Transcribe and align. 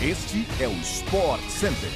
Este 0.00 0.46
é 0.60 0.68
o 0.68 0.72
Sport 0.74 1.40
Center. 1.48 1.90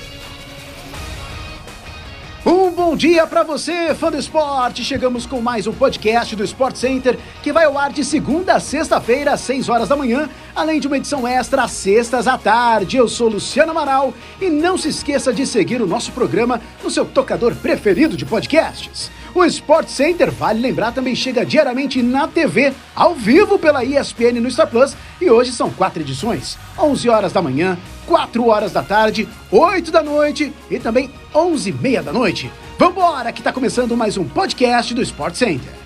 Um 2.44 2.72
bom 2.72 2.96
dia 2.96 3.24
para 3.28 3.44
você, 3.44 3.94
fã 3.94 4.10
do 4.10 4.18
esporte. 4.18 4.82
Chegamos 4.82 5.24
com 5.24 5.40
mais 5.40 5.68
um 5.68 5.72
podcast 5.72 6.34
do 6.34 6.42
Sport 6.42 6.74
Center, 6.74 7.16
que 7.44 7.52
vai 7.52 7.64
ao 7.64 7.78
ar 7.78 7.92
de 7.92 8.04
segunda 8.04 8.54
a 8.54 8.60
sexta-feira, 8.60 9.34
às 9.34 9.40
6 9.42 9.68
horas 9.68 9.88
da 9.88 9.94
manhã, 9.94 10.28
além 10.52 10.80
de 10.80 10.88
uma 10.88 10.96
edição 10.96 11.28
extra 11.28 11.62
às 11.62 11.70
sextas 11.70 12.26
à 12.26 12.36
tarde. 12.36 12.96
Eu 12.96 13.06
sou 13.06 13.28
Luciano 13.28 13.70
Amaral 13.70 14.12
e 14.40 14.50
não 14.50 14.76
se 14.76 14.88
esqueça 14.88 15.32
de 15.32 15.46
seguir 15.46 15.80
o 15.80 15.86
nosso 15.86 16.10
programa 16.10 16.60
no 16.82 16.90
seu 16.90 17.04
tocador 17.04 17.54
preferido 17.54 18.16
de 18.16 18.26
podcasts. 18.26 19.12
O 19.34 19.44
Sport 19.46 19.88
Center, 19.88 20.30
vale 20.30 20.60
lembrar, 20.60 20.92
também 20.92 21.14
chega 21.14 21.44
diariamente 21.44 22.02
na 22.02 22.28
TV, 22.28 22.72
ao 22.94 23.14
vivo 23.14 23.58
pela 23.58 23.82
ESPN 23.82 24.40
no 24.40 24.50
Star 24.50 24.66
Plus, 24.66 24.94
e 25.20 25.30
hoje 25.30 25.52
são 25.52 25.70
quatro 25.70 26.02
edições: 26.02 26.58
11 26.78 27.08
horas 27.08 27.32
da 27.32 27.40
manhã, 27.40 27.78
4 28.06 28.46
horas 28.46 28.72
da 28.72 28.82
tarde, 28.82 29.26
8 29.50 29.90
da 29.90 30.02
noite 30.02 30.52
e 30.70 30.78
também 30.78 31.10
11 31.34 31.70
e 31.70 31.72
meia 31.72 32.02
da 32.02 32.12
noite. 32.12 32.50
Vambora, 32.78 33.32
que 33.32 33.40
está 33.40 33.52
começando 33.52 33.96
mais 33.96 34.18
um 34.18 34.24
podcast 34.24 34.92
do 34.92 35.00
Sport 35.00 35.34
Center. 35.34 35.81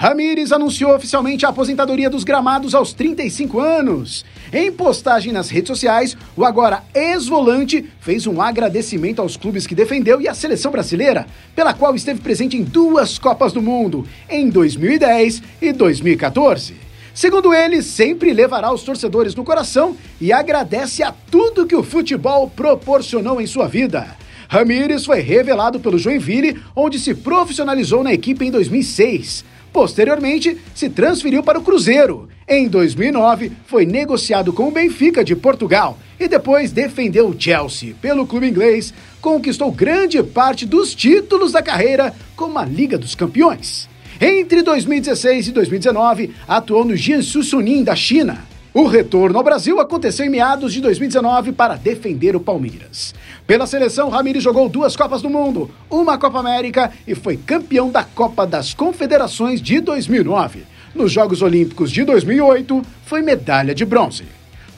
Ramires 0.00 0.52
anunciou 0.52 0.94
oficialmente 0.94 1.44
a 1.44 1.48
aposentadoria 1.48 2.08
dos 2.08 2.22
gramados 2.22 2.72
aos 2.72 2.92
35 2.92 3.58
anos. 3.58 4.24
Em 4.52 4.70
postagem 4.70 5.32
nas 5.32 5.50
redes 5.50 5.66
sociais, 5.66 6.16
o 6.36 6.44
agora 6.44 6.84
ex-volante 6.94 7.84
fez 7.98 8.24
um 8.24 8.40
agradecimento 8.40 9.20
aos 9.20 9.36
clubes 9.36 9.66
que 9.66 9.74
defendeu 9.74 10.20
e 10.20 10.28
à 10.28 10.34
seleção 10.34 10.70
brasileira, 10.70 11.26
pela 11.52 11.74
qual 11.74 11.96
esteve 11.96 12.20
presente 12.20 12.56
em 12.56 12.62
duas 12.62 13.18
Copas 13.18 13.52
do 13.52 13.60
Mundo, 13.60 14.06
em 14.30 14.48
2010 14.48 15.42
e 15.60 15.72
2014. 15.72 16.76
Segundo 17.12 17.52
ele, 17.52 17.82
sempre 17.82 18.32
levará 18.32 18.72
os 18.72 18.84
torcedores 18.84 19.34
no 19.34 19.42
coração 19.42 19.96
e 20.20 20.32
agradece 20.32 21.02
a 21.02 21.10
tudo 21.10 21.66
que 21.66 21.74
o 21.74 21.82
futebol 21.82 22.48
proporcionou 22.48 23.40
em 23.40 23.48
sua 23.48 23.66
vida. 23.66 24.16
Ramires 24.48 25.04
foi 25.04 25.20
revelado 25.20 25.80
pelo 25.80 25.98
Joinville, 25.98 26.62
onde 26.74 27.00
se 27.00 27.14
profissionalizou 27.14 28.04
na 28.04 28.14
equipe 28.14 28.46
em 28.46 28.50
2006. 28.52 29.57
Posteriormente, 29.72 30.56
se 30.74 30.88
transferiu 30.88 31.42
para 31.42 31.58
o 31.58 31.62
Cruzeiro. 31.62 32.28
Em 32.48 32.66
2009, 32.68 33.52
foi 33.66 33.84
negociado 33.84 34.52
com 34.52 34.68
o 34.68 34.70
Benfica 34.70 35.22
de 35.22 35.36
Portugal 35.36 35.98
e 36.18 36.26
depois 36.26 36.72
defendeu 36.72 37.28
o 37.28 37.36
Chelsea. 37.38 37.94
Pelo 38.00 38.26
clube 38.26 38.48
inglês, 38.48 38.94
conquistou 39.20 39.70
grande 39.70 40.22
parte 40.22 40.64
dos 40.64 40.94
títulos 40.94 41.52
da 41.52 41.62
carreira, 41.62 42.14
como 42.34 42.58
a 42.58 42.64
Liga 42.64 42.96
dos 42.96 43.14
Campeões. 43.14 43.88
Entre 44.20 44.62
2016 44.62 45.48
e 45.48 45.52
2019, 45.52 46.34
atuou 46.48 46.84
no 46.84 46.96
Jiangsu 46.96 47.42
Suning 47.42 47.84
da 47.84 47.94
China. 47.94 48.44
O 48.74 48.86
retorno 48.86 49.38
ao 49.38 49.44
Brasil 49.44 49.80
aconteceu 49.80 50.26
em 50.26 50.28
meados 50.28 50.74
de 50.74 50.82
2019 50.82 51.52
para 51.52 51.74
defender 51.74 52.36
o 52.36 52.40
Palmeiras. 52.40 53.14
Pela 53.46 53.66
seleção, 53.66 54.10
Ramires 54.10 54.42
jogou 54.42 54.68
duas 54.68 54.94
Copas 54.94 55.22
do 55.22 55.30
Mundo, 55.30 55.70
uma 55.88 56.18
Copa 56.18 56.38
América 56.38 56.92
e 57.06 57.14
foi 57.14 57.38
campeão 57.38 57.90
da 57.90 58.04
Copa 58.04 58.46
das 58.46 58.74
Confederações 58.74 59.62
de 59.62 59.80
2009. 59.80 60.64
Nos 60.94 61.10
Jogos 61.10 61.40
Olímpicos 61.40 61.90
de 61.90 62.04
2008, 62.04 62.82
foi 63.04 63.22
medalha 63.22 63.74
de 63.74 63.86
bronze. 63.86 64.24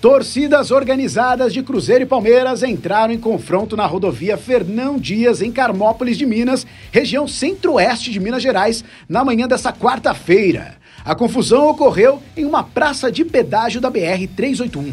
Torcidas 0.01 0.71
organizadas 0.71 1.53
de 1.53 1.63
Cruzeiro 1.63 2.05
e 2.05 2.07
Palmeiras 2.07 2.63
entraram 2.63 3.13
em 3.13 3.19
confronto 3.19 3.77
na 3.77 3.85
rodovia 3.87 4.39
Fernão 4.39 4.99
Dias, 4.99 5.43
em 5.43 5.53
Carmópolis 5.53 6.17
de 6.17 6.25
Minas, 6.25 6.67
região 6.91 7.29
centro-oeste 7.29 8.11
de 8.11 8.21
Minas 8.21 8.43
Gerais, 8.43 8.83
na 9.09 9.25
manhã 9.25 9.47
desta 9.47 9.73
quarta-feira. 9.73 10.80
A 11.05 11.15
confusão 11.15 11.69
ocorreu 11.69 12.23
em 12.37 12.45
uma 12.45 12.63
praça 12.63 13.11
de 13.11 13.25
pedágio 13.25 13.81
da 13.81 13.91
BR-381. 13.91 14.93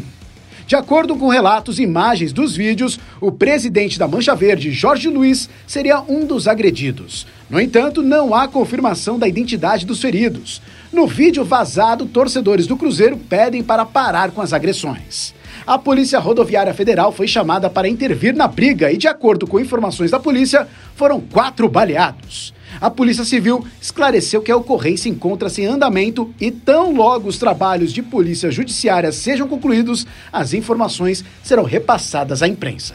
De 0.66 0.76
acordo 0.76 1.16
com 1.16 1.28
relatos 1.28 1.78
e 1.78 1.82
imagens 1.82 2.30
dos 2.30 2.54
vídeos, 2.54 3.00
o 3.22 3.32
presidente 3.32 3.98
da 3.98 4.06
Mancha 4.06 4.34
Verde, 4.34 4.70
Jorge 4.70 5.08
Luiz, 5.08 5.48
seria 5.66 6.02
um 6.02 6.26
dos 6.26 6.46
agredidos. 6.46 7.26
No 7.48 7.58
entanto, 7.58 8.02
não 8.02 8.34
há 8.34 8.46
confirmação 8.46 9.18
da 9.18 9.26
identidade 9.26 9.86
dos 9.86 10.02
feridos. 10.02 10.60
No 10.92 11.06
vídeo 11.06 11.42
vazado, 11.42 12.04
torcedores 12.04 12.66
do 12.66 12.76
Cruzeiro 12.76 13.16
pedem 13.16 13.62
para 13.62 13.86
parar 13.86 14.30
com 14.30 14.42
as 14.42 14.52
agressões. 14.52 15.34
A 15.68 15.76
Polícia 15.78 16.18
Rodoviária 16.18 16.72
Federal 16.72 17.12
foi 17.12 17.28
chamada 17.28 17.68
para 17.68 17.86
intervir 17.86 18.34
na 18.34 18.48
briga 18.48 18.90
e, 18.90 18.96
de 18.96 19.06
acordo 19.06 19.46
com 19.46 19.60
informações 19.60 20.10
da 20.10 20.18
polícia, 20.18 20.66
foram 20.96 21.20
quatro 21.20 21.68
baleados. 21.68 22.54
A 22.80 22.88
Polícia 22.88 23.22
Civil 23.22 23.62
esclareceu 23.78 24.40
que 24.40 24.50
a 24.50 24.56
ocorrência 24.56 25.10
encontra-se 25.10 25.60
em 25.60 25.66
andamento 25.66 26.32
e, 26.40 26.50
tão 26.50 26.94
logo 26.94 27.28
os 27.28 27.36
trabalhos 27.36 27.92
de 27.92 28.00
polícia 28.00 28.50
judiciária 28.50 29.12
sejam 29.12 29.46
concluídos, 29.46 30.06
as 30.32 30.54
informações 30.54 31.22
serão 31.42 31.64
repassadas 31.64 32.42
à 32.42 32.48
imprensa. 32.48 32.94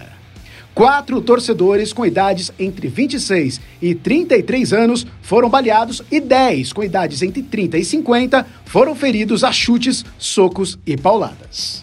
Quatro 0.73 1.21
torcedores 1.21 1.93
com 1.93 2.03
idades 2.03 2.51
entre 2.57 2.87
26 2.87 3.61
e 3.83 3.93
33 3.93 4.73
anos 4.73 5.05
foram 5.21 5.47
baleados 5.47 6.01
e 6.09 6.19
10 6.19 6.73
com 6.73 6.83
idades 6.83 7.21
entre 7.21 7.43
30 7.43 7.77
e 7.77 7.85
50 7.85 8.47
foram 8.65 8.95
feridos 8.95 9.43
a 9.43 9.51
chutes, 9.51 10.03
socos 10.17 10.79
e 10.87 10.97
pauladas. 10.97 11.82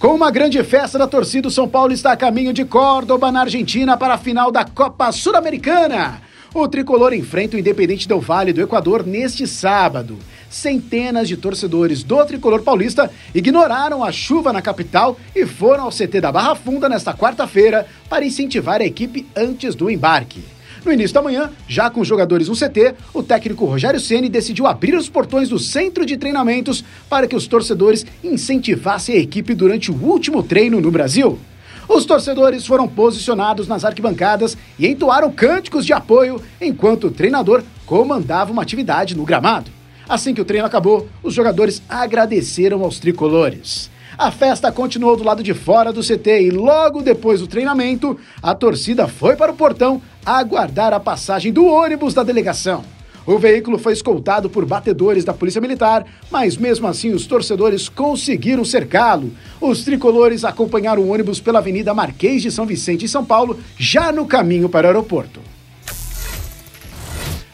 Com 0.00 0.14
uma 0.14 0.30
grande 0.30 0.64
festa 0.64 0.98
da 0.98 1.06
torcida, 1.06 1.48
o 1.48 1.50
São 1.50 1.68
Paulo 1.68 1.92
está 1.92 2.12
a 2.12 2.16
caminho 2.16 2.54
de 2.54 2.64
Córdoba, 2.64 3.30
na 3.30 3.42
Argentina, 3.42 3.98
para 3.98 4.14
a 4.14 4.18
final 4.18 4.50
da 4.50 4.64
Copa 4.64 5.12
Sul-Americana. 5.12 6.22
O 6.54 6.66
tricolor 6.66 7.12
enfrenta 7.12 7.54
o 7.54 7.60
Independente 7.60 8.08
Del 8.08 8.18
Vale 8.18 8.54
do 8.54 8.62
Equador 8.62 9.06
neste 9.06 9.46
sábado. 9.46 10.18
Centenas 10.48 11.28
de 11.28 11.36
torcedores 11.36 12.02
do 12.02 12.24
tricolor 12.24 12.62
paulista 12.62 13.10
ignoraram 13.34 14.02
a 14.02 14.10
chuva 14.10 14.54
na 14.54 14.62
capital 14.62 15.18
e 15.36 15.44
foram 15.44 15.84
ao 15.84 15.90
CT 15.90 16.18
da 16.18 16.32
Barra 16.32 16.54
Funda 16.54 16.88
nesta 16.88 17.12
quarta-feira 17.12 17.86
para 18.08 18.24
incentivar 18.24 18.80
a 18.80 18.86
equipe 18.86 19.26
antes 19.36 19.74
do 19.74 19.90
embarque. 19.90 20.42
No 20.84 20.92
início 20.92 21.14
da 21.14 21.22
manhã, 21.22 21.50
já 21.68 21.90
com 21.90 22.00
os 22.00 22.08
jogadores 22.08 22.48
no 22.48 22.54
CT, 22.54 22.94
o 23.12 23.22
técnico 23.22 23.66
Rogério 23.66 24.00
Ceni 24.00 24.28
decidiu 24.28 24.66
abrir 24.66 24.94
os 24.94 25.10
portões 25.10 25.48
do 25.48 25.58
centro 25.58 26.06
de 26.06 26.16
treinamentos 26.16 26.82
para 27.08 27.26
que 27.26 27.36
os 27.36 27.46
torcedores 27.46 28.06
incentivassem 28.24 29.14
a 29.16 29.18
equipe 29.18 29.54
durante 29.54 29.90
o 29.90 29.94
último 29.94 30.42
treino 30.42 30.80
no 30.80 30.90
Brasil. 30.90 31.38
Os 31.86 32.04
torcedores 32.04 32.66
foram 32.66 32.88
posicionados 32.88 33.68
nas 33.68 33.84
arquibancadas 33.84 34.56
e 34.78 34.86
entoaram 34.86 35.30
cânticos 35.30 35.84
de 35.84 35.92
apoio 35.92 36.40
enquanto 36.60 37.08
o 37.08 37.10
treinador 37.10 37.62
comandava 37.84 38.52
uma 38.52 38.62
atividade 38.62 39.16
no 39.16 39.24
gramado. 39.24 39.70
Assim 40.08 40.32
que 40.32 40.40
o 40.40 40.44
treino 40.44 40.66
acabou, 40.66 41.08
os 41.22 41.34
jogadores 41.34 41.82
agradeceram 41.88 42.82
aos 42.84 42.98
tricolores. 42.98 43.90
A 44.20 44.30
festa 44.30 44.70
continuou 44.70 45.16
do 45.16 45.24
lado 45.24 45.42
de 45.42 45.54
fora 45.54 45.94
do 45.94 46.02
CT 46.02 46.42
e 46.42 46.50
logo 46.50 47.00
depois 47.00 47.40
do 47.40 47.46
treinamento, 47.46 48.18
a 48.42 48.54
torcida 48.54 49.08
foi 49.08 49.34
para 49.34 49.50
o 49.50 49.56
portão 49.56 50.02
aguardar 50.26 50.92
a 50.92 51.00
passagem 51.00 51.50
do 51.50 51.64
ônibus 51.64 52.12
da 52.12 52.22
delegação. 52.22 52.84
O 53.26 53.38
veículo 53.38 53.78
foi 53.78 53.94
escoltado 53.94 54.50
por 54.50 54.66
batedores 54.66 55.24
da 55.24 55.32
Polícia 55.32 55.58
Militar, 55.58 56.04
mas 56.30 56.58
mesmo 56.58 56.86
assim 56.86 57.14
os 57.14 57.26
torcedores 57.26 57.88
conseguiram 57.88 58.62
cercá-lo. 58.62 59.32
Os 59.58 59.84
tricolores 59.84 60.44
acompanharam 60.44 61.00
o 61.00 61.08
ônibus 61.10 61.40
pela 61.40 61.60
Avenida 61.60 61.94
Marquês 61.94 62.42
de 62.42 62.50
São 62.50 62.66
Vicente, 62.66 63.06
em 63.06 63.08
São 63.08 63.24
Paulo, 63.24 63.58
já 63.78 64.12
no 64.12 64.26
caminho 64.26 64.68
para 64.68 64.86
o 64.86 64.90
aeroporto. 64.90 65.40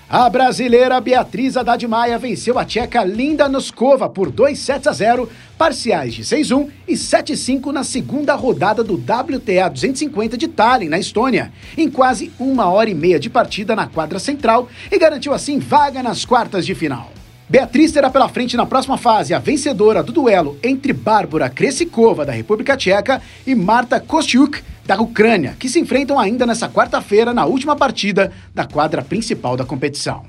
A 0.08 0.30
brasileira 0.30 1.00
Beatriz 1.00 1.56
Haddad 1.56 1.84
Maia 1.88 2.16
venceu 2.16 2.56
a 2.60 2.64
tcheca 2.64 3.02
Linda 3.02 3.48
Noskova 3.48 4.08
por 4.08 4.30
2 4.30 4.56
sets 4.56 4.86
a 4.86 4.92
0, 4.92 5.28
parciais 5.58 6.14
de 6.14 6.22
6-1 6.22 6.68
e 6.86 6.94
7-5 6.94 7.72
na 7.72 7.82
segunda 7.82 8.36
rodada 8.36 8.84
do 8.84 8.94
WTA 8.94 9.68
250 9.68 10.38
de 10.38 10.46
Tallinn, 10.46 10.88
na 10.88 11.00
Estônia, 11.00 11.52
em 11.76 11.90
quase 11.90 12.30
uma 12.38 12.70
hora 12.70 12.88
e 12.88 12.94
meia 12.94 13.18
de 13.18 13.28
partida 13.28 13.74
na 13.74 13.88
quadra 13.88 14.20
central 14.20 14.68
e 14.92 14.96
garantiu 14.96 15.34
assim 15.34 15.58
vaga 15.58 16.00
nas 16.04 16.24
quartas 16.24 16.64
de 16.64 16.72
final. 16.72 17.10
Beatriz 17.48 17.90
terá 17.90 18.08
pela 18.08 18.28
frente 18.28 18.56
na 18.56 18.66
próxima 18.66 18.96
fase 18.96 19.34
a 19.34 19.40
vencedora 19.40 20.04
do 20.04 20.12
duelo 20.12 20.56
entre 20.62 20.92
Bárbara 20.92 21.50
Kresikova, 21.50 22.24
da 22.24 22.32
República 22.32 22.76
Tcheca, 22.76 23.20
e 23.44 23.56
Marta 23.56 23.98
Kostiuk, 23.98 24.62
da 24.86 25.00
Ucrânia, 25.00 25.56
que 25.58 25.68
se 25.68 25.80
enfrentam 25.80 26.18
ainda 26.18 26.46
nessa 26.46 26.68
quarta-feira 26.68 27.34
na 27.34 27.44
última 27.44 27.74
partida 27.74 28.32
da 28.54 28.64
quadra 28.64 29.02
principal 29.02 29.56
da 29.56 29.64
competição. 29.64 30.24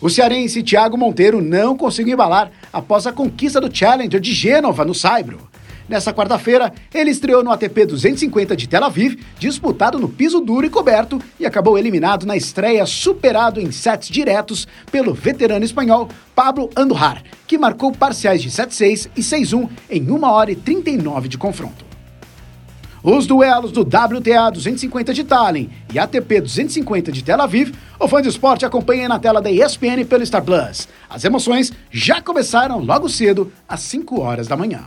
O 0.00 0.10
cearense 0.10 0.62
Thiago 0.62 0.98
Monteiro 0.98 1.40
não 1.40 1.76
conseguiu 1.76 2.14
embalar 2.14 2.50
após 2.72 3.06
a 3.06 3.12
conquista 3.12 3.60
do 3.60 3.74
Challenger 3.74 4.18
de 4.20 4.32
Gênova, 4.32 4.84
no 4.84 4.94
Saibro. 4.94 5.48
Nessa 5.88 6.12
quarta-feira, 6.12 6.72
ele 6.94 7.10
estreou 7.10 7.42
no 7.42 7.50
ATP 7.50 7.84
250 7.84 8.56
de 8.56 8.68
Tel 8.68 8.84
Aviv, 8.84 9.18
disputado 9.38 9.98
no 9.98 10.08
piso 10.08 10.40
duro 10.40 10.64
e 10.64 10.70
coberto, 10.70 11.20
e 11.38 11.44
acabou 11.44 11.76
eliminado 11.76 12.24
na 12.24 12.36
estreia, 12.36 12.86
superado 12.86 13.60
em 13.60 13.70
sets 13.72 14.08
diretos 14.08 14.66
pelo 14.90 15.12
veterano 15.12 15.64
espanhol 15.64 16.08
Pablo 16.34 16.70
Andujar, 16.76 17.22
que 17.46 17.58
marcou 17.58 17.92
parciais 17.92 18.40
de 18.40 18.50
7-6 18.50 19.10
e 19.16 19.20
6-1 19.20 19.68
em 19.90 20.10
1 20.10 20.24
hora 20.24 20.52
e 20.52 20.56
39 20.56 21.28
de 21.28 21.36
confronto. 21.36 21.89
Os 23.02 23.26
duelos 23.26 23.72
do 23.72 23.82
WTA 23.82 24.50
250 24.50 25.14
de 25.14 25.24
Tallinn 25.24 25.70
e 25.92 25.98
ATP 25.98 26.40
250 26.40 27.10
de 27.10 27.24
Tel 27.24 27.40
Aviv, 27.40 27.74
o 27.98 28.06
fã 28.06 28.20
de 28.20 28.28
esporte 28.28 28.66
acompanha 28.66 29.08
na 29.08 29.18
tela 29.18 29.40
da 29.40 29.50
ESPN 29.50 30.04
pelo 30.08 30.24
Star 30.24 30.42
Plus. 30.42 30.88
As 31.08 31.24
emoções 31.24 31.72
já 31.90 32.20
começaram 32.20 32.78
logo 32.78 33.08
cedo, 33.08 33.52
às 33.68 33.80
5 33.80 34.20
horas 34.20 34.46
da 34.46 34.56
manhã. 34.56 34.84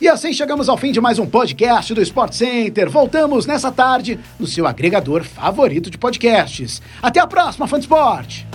E 0.00 0.08
assim 0.08 0.32
chegamos 0.32 0.68
ao 0.68 0.76
fim 0.76 0.92
de 0.92 1.00
mais 1.00 1.18
um 1.18 1.24
podcast 1.24 1.94
do 1.94 2.02
Sport 2.02 2.34
Center. 2.34 2.90
Voltamos 2.90 3.46
nessa 3.46 3.72
tarde 3.72 4.20
no 4.38 4.46
seu 4.46 4.66
agregador 4.66 5.24
favorito 5.24 5.88
de 5.88 5.96
podcasts. 5.96 6.82
Até 7.00 7.20
a 7.20 7.26
próxima, 7.26 7.66
fã 7.66 7.78
de 7.78 7.84
esporte! 7.84 8.46